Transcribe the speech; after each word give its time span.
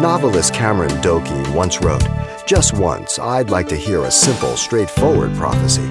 Novelist 0.00 0.54
Cameron 0.54 0.92
Dokey 1.02 1.54
once 1.54 1.82
wrote, 1.82 2.02
Just 2.46 2.72
once, 2.72 3.18
I'd 3.18 3.50
like 3.50 3.68
to 3.68 3.76
hear 3.76 4.04
a 4.04 4.10
simple, 4.10 4.56
straightforward 4.56 5.34
prophecy. 5.34 5.84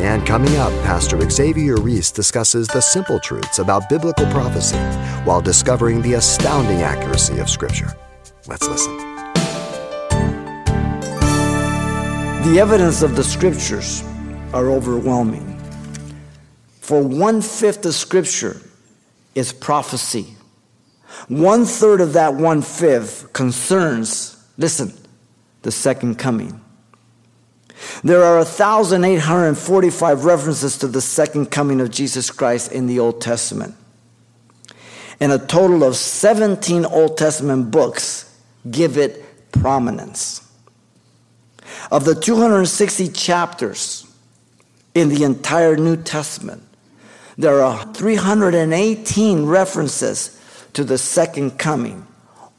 And 0.00 0.26
coming 0.26 0.56
up, 0.56 0.72
Pastor 0.82 1.28
Xavier 1.28 1.76
Reese 1.76 2.10
discusses 2.10 2.68
the 2.68 2.80
simple 2.80 3.20
truths 3.20 3.58
about 3.58 3.90
biblical 3.90 4.24
prophecy 4.30 4.78
while 5.24 5.42
discovering 5.42 6.00
the 6.00 6.14
astounding 6.14 6.80
accuracy 6.80 7.38
of 7.38 7.50
Scripture. 7.50 7.94
Let's 8.46 8.66
listen. 8.66 8.96
The 12.46 12.58
evidence 12.58 13.02
of 13.02 13.14
the 13.14 13.24
Scriptures 13.24 14.04
are 14.54 14.70
overwhelming. 14.70 15.60
For 16.80 17.02
one 17.02 17.42
fifth 17.42 17.84
of 17.84 17.94
Scripture 17.94 18.56
is 19.34 19.52
prophecy. 19.52 20.37
One 21.26 21.64
third 21.64 22.00
of 22.00 22.12
that 22.12 22.34
one 22.34 22.62
fifth 22.62 23.32
concerns, 23.32 24.42
listen, 24.56 24.92
the 25.62 25.72
second 25.72 26.16
coming. 26.16 26.60
There 28.02 28.24
are 28.24 28.36
1,845 28.36 30.24
references 30.24 30.78
to 30.78 30.88
the 30.88 31.00
second 31.00 31.50
coming 31.50 31.80
of 31.80 31.90
Jesus 31.90 32.30
Christ 32.30 32.72
in 32.72 32.86
the 32.86 32.98
Old 32.98 33.20
Testament. 33.20 33.74
And 35.20 35.32
a 35.32 35.38
total 35.38 35.84
of 35.84 35.96
17 35.96 36.84
Old 36.84 37.18
Testament 37.18 37.70
books 37.70 38.36
give 38.70 38.96
it 38.96 39.52
prominence. 39.52 40.44
Of 41.90 42.04
the 42.04 42.14
260 42.14 43.08
chapters 43.08 44.06
in 44.94 45.08
the 45.08 45.24
entire 45.24 45.76
New 45.76 45.96
Testament, 45.96 46.62
there 47.36 47.62
are 47.62 47.84
318 47.94 49.46
references 49.46 50.37
to 50.78 50.84
the 50.84 50.96
second 50.96 51.58
coming, 51.58 52.06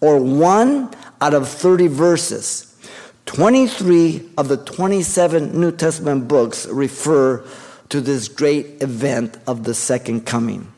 or 0.01 0.19
one 0.19 0.91
out 1.21 1.33
of 1.33 1.47
30 1.47 1.87
verses. 1.87 2.76
23 3.27 4.31
of 4.37 4.49
the 4.49 4.57
27 4.57 5.57
New 5.57 5.71
Testament 5.71 6.27
books 6.27 6.67
refer 6.67 7.48
to 7.87 8.01
this 8.01 8.27
great 8.27 8.84
event 8.84 9.37
of 9.48 9.63
the 9.63 9.73
second 9.73 10.26
coming. 10.26 10.70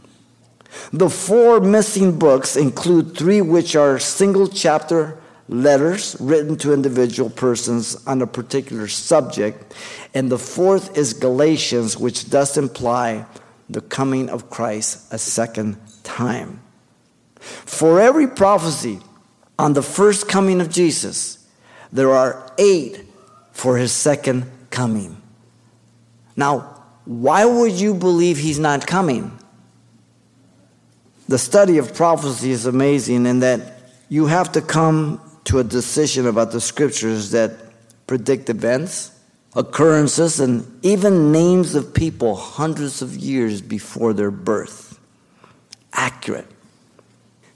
The 0.94 1.10
four 1.10 1.60
missing 1.60 2.20
books 2.20 2.56
include 2.56 3.18
three 3.18 3.42
which 3.42 3.76
are 3.76 3.98
single 3.98 4.48
chapter 4.48 5.18
letters 5.50 6.16
written 6.20 6.58
to 6.58 6.74
individual 6.74 7.32
persons 7.32 8.06
on 8.06 8.22
a 8.22 8.28
particular 8.28 8.88
subject, 8.88 9.74
and 10.14 10.32
the 10.32 10.38
fourth 10.38 10.96
is 10.96 11.14
Galatians, 11.14 11.98
which 11.98 12.30
does 12.30 12.56
imply 12.56 13.26
the 13.68 13.82
coming 13.82 14.30
of 14.30 14.52
Christ 14.52 15.12
a 15.12 15.18
second 15.18 15.78
time. 16.04 16.62
For 17.42 18.00
every 18.00 18.28
prophecy 18.28 19.00
on 19.58 19.74
the 19.74 19.82
first 19.82 20.30
coming 20.30 20.62
of 20.62 20.70
Jesus, 20.70 21.46
there 21.92 22.12
are 22.12 22.52
eight 22.58 23.04
for 23.52 23.78
his 23.78 23.92
second 23.92 24.50
coming. 24.70 25.22
Now, 26.36 26.84
why 27.06 27.46
would 27.46 27.74
you 27.74 27.94
believe 27.94 28.38
he's 28.38 28.60
not 28.60 28.88
coming? 28.88 29.38
The 31.28 31.38
study 31.38 31.78
of 31.78 31.94
prophecy 31.94 32.52
is 32.52 32.66
amazing 32.66 33.26
in 33.26 33.40
that 33.40 33.80
you 34.10 34.28
have 34.28 34.52
to 34.54 34.62
come 34.62 35.20
to 35.46 35.60
a 35.60 35.64
decision 35.64 36.28
about 36.28 36.52
the 36.52 36.62
scriptures 36.62 37.32
that 37.32 37.52
predict 38.06 38.50
events, 38.50 39.18
occurrences, 39.56 40.40
and 40.40 40.68
even 40.84 41.32
names 41.32 41.76
of 41.76 41.94
people 41.94 42.36
hundreds 42.36 43.02
of 43.02 43.16
years 43.16 43.62
before 43.62 44.14
their 44.14 44.32
birth. 44.32 45.00
Accurate. 45.94 46.48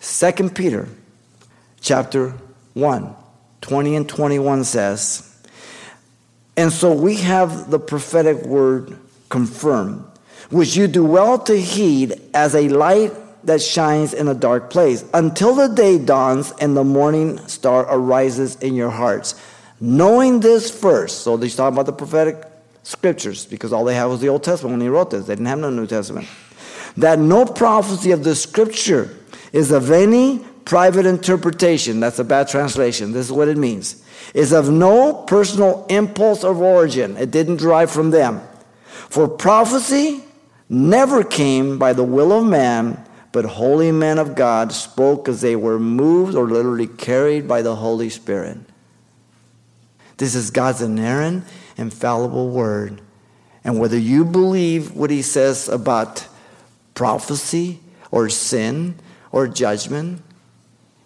2 0.05 0.49
Peter 0.51 0.87
chapter 1.81 2.35
1 2.75 3.15
20 3.61 3.95
and 3.95 4.07
21 4.07 4.63
says, 4.63 5.35
And 6.55 6.71
so 6.71 6.93
we 6.93 7.15
have 7.17 7.71
the 7.71 7.79
prophetic 7.79 8.43
word 8.43 8.99
confirmed, 9.29 10.05
which 10.51 10.75
you 10.75 10.87
do 10.87 11.03
well 11.03 11.39
to 11.39 11.59
heed 11.59 12.21
as 12.35 12.53
a 12.53 12.69
light 12.69 13.13
that 13.47 13.63
shines 13.63 14.13
in 14.13 14.27
a 14.27 14.35
dark 14.35 14.69
place, 14.69 15.03
until 15.15 15.55
the 15.55 15.69
day 15.69 15.97
dawns 15.97 16.53
and 16.61 16.77
the 16.77 16.83
morning 16.83 17.39
star 17.47 17.87
arises 17.89 18.57
in 18.57 18.75
your 18.75 18.91
hearts. 18.91 19.33
Knowing 19.79 20.39
this 20.39 20.69
first, 20.69 21.21
so 21.21 21.35
he's 21.37 21.55
talking 21.55 21.75
about 21.75 21.87
the 21.87 21.93
prophetic 21.93 22.45
scriptures, 22.83 23.47
because 23.47 23.73
all 23.73 23.83
they 23.83 23.95
had 23.95 24.05
was 24.05 24.21
the 24.21 24.29
Old 24.29 24.43
Testament 24.43 24.73
when 24.73 24.81
he 24.81 24.87
wrote 24.87 25.09
this. 25.09 25.25
They 25.25 25.33
didn't 25.33 25.47
have 25.47 25.59
no 25.59 25.71
New 25.71 25.87
Testament. 25.87 26.27
That 26.97 27.17
no 27.17 27.45
prophecy 27.45 28.11
of 28.11 28.23
the 28.23 28.35
scripture 28.35 29.17
is 29.55 29.71
of 29.71 29.89
any 29.89 30.39
private 30.65 31.05
interpretation, 31.05 32.01
that's 32.01 32.19
a 32.19 32.25
bad 32.25 32.45
translation, 32.49 33.13
this 33.13 33.27
is 33.27 33.31
what 33.31 33.47
it 33.47 33.55
means, 33.55 34.03
is 34.33 34.51
of 34.51 34.69
no 34.69 35.13
personal 35.13 35.85
impulse 35.87 36.43
of 36.43 36.59
origin. 36.59 37.15
It 37.15 37.31
didn't 37.31 37.57
derive 37.57 37.89
from 37.89 38.11
them. 38.11 38.41
For 38.83 39.29
prophecy 39.29 40.21
never 40.67 41.23
came 41.23 41.79
by 41.79 41.93
the 41.93 42.03
will 42.03 42.33
of 42.33 42.45
man, 42.45 43.01
but 43.31 43.45
holy 43.45 43.93
men 43.93 44.19
of 44.19 44.35
God 44.35 44.73
spoke 44.73 45.29
as 45.29 45.39
they 45.39 45.55
were 45.55 45.79
moved 45.79 46.35
or 46.35 46.49
literally 46.49 46.87
carried 46.87 47.47
by 47.47 47.61
the 47.61 47.77
Holy 47.77 48.09
Spirit. 48.09 48.57
This 50.17 50.35
is 50.35 50.51
God's 50.51 50.81
inerrant, 50.81 51.45
infallible 51.77 52.49
word. 52.49 52.99
And 53.63 53.79
whether 53.79 53.97
you 53.97 54.25
believe 54.25 54.97
what 54.97 55.11
he 55.11 55.21
says 55.21 55.69
about 55.69 56.27
prophecy 56.93 57.79
or 58.11 58.27
sin 58.27 58.95
or 59.35 59.47
judgment, 59.49 60.21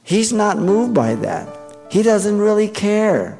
He's 0.09 0.33
not 0.33 0.57
moved 0.57 0.95
by 0.95 1.13
that. 1.15 1.47
He 1.91 2.01
doesn't 2.01 2.39
really 2.39 2.67
care. 2.67 3.33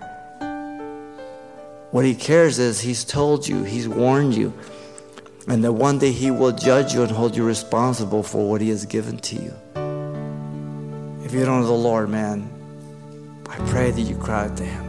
What 1.90 2.06
he 2.06 2.14
cares 2.14 2.60
is 2.60 2.80
he's 2.80 3.04
told 3.04 3.48
you, 3.48 3.64
he's 3.64 3.88
warned 3.88 4.36
you, 4.36 4.54
and 5.48 5.64
that 5.64 5.74
one 5.74 5.98
day 5.98 6.12
he 6.12 6.30
will 6.30 6.52
judge 6.52 6.94
you 6.94 7.02
and 7.02 7.12
hold 7.12 7.36
you 7.36 7.44
responsible 7.44 8.22
for 8.22 8.48
what 8.48 8.62
he 8.62 8.70
has 8.70 8.86
given 8.86 9.18
to 9.18 9.36
you. 9.36 9.54
If 11.26 11.34
you 11.34 11.44
don't 11.44 11.62
know 11.62 11.66
the 11.66 11.74
Lord, 11.74 12.10
man, 12.10 12.48
I 13.50 13.58
pray 13.70 13.90
that 13.90 14.02
you 14.02 14.16
cry 14.16 14.46
out 14.46 14.58
to 14.58 14.64
him. 14.64 14.89